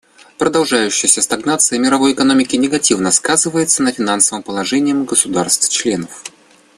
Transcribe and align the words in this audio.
Продолжающаяся 0.39 1.21
стагнация 1.21 1.77
мировой 1.77 2.13
экономики 2.13 2.55
негативно 2.55 3.11
сказывается 3.11 3.83
на 3.83 3.91
финансовом 3.91 4.41
положении 4.41 4.93
государств-членов. 5.05 6.23